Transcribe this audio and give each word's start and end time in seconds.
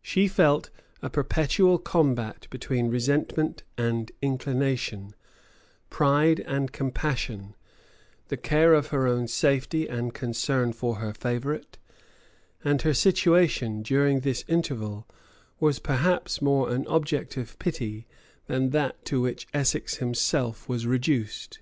She 0.00 0.26
felt 0.26 0.70
a 1.02 1.10
perpetual 1.10 1.76
combat 1.76 2.46
between 2.48 2.88
resentment 2.88 3.62
and 3.76 4.10
inclination, 4.22 5.14
pride 5.90 6.40
and 6.46 6.72
compassion, 6.72 7.54
the 8.28 8.38
care 8.38 8.72
of 8.72 8.86
her 8.86 9.06
own 9.06 9.28
safety 9.28 9.86
and 9.86 10.14
concern 10.14 10.72
for 10.72 10.94
her 10.94 11.12
favorite; 11.12 11.76
and 12.64 12.80
her 12.80 12.94
situation, 12.94 13.82
during 13.82 14.20
this 14.20 14.46
interval, 14.48 15.06
was 15.58 15.78
perhaps 15.78 16.40
more 16.40 16.70
an 16.74 16.86
object 16.86 17.36
of 17.36 17.58
pity 17.58 18.06
than 18.46 18.70
that 18.70 19.04
to 19.04 19.20
which 19.20 19.46
Essex 19.52 19.96
himself 19.96 20.70
was 20.70 20.86
reduced. 20.86 21.58